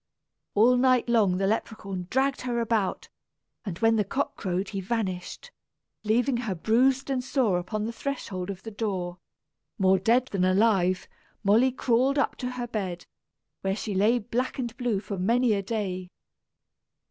All 0.55 0.77
night 0.77 1.07
long 1.07 1.37
the 1.37 1.45
Leperhaun 1.45 2.09
dragged 2.09 2.41
her 2.41 2.59
about; 2.59 3.09
and 3.63 3.77
when 3.77 3.97
the 3.97 4.03
cock 4.03 4.35
crowed 4.35 4.69
he 4.69 4.81
vanished, 4.81 5.51
leaving 6.03 6.37
her 6.37 6.55
bruised 6.55 7.11
and 7.11 7.23
sore 7.23 7.59
upon 7.59 7.85
the 7.85 7.93
threshold 7.93 8.49
of 8.49 8.63
the 8.63 8.71
door. 8.71 9.19
More 9.77 9.99
dead 9.99 10.25
than 10.31 10.43
alive, 10.43 11.07
Molly 11.43 11.71
crawled 11.71 12.17
up 12.17 12.35
to 12.37 12.49
her 12.53 12.65
bed, 12.65 13.05
where 13.61 13.75
she 13.75 13.93
lay 13.93 14.17
black 14.17 14.57
and 14.57 14.75
blue 14.75 14.99
for 15.01 15.19
many 15.19 15.53
a 15.53 15.61
day. 15.61 16.09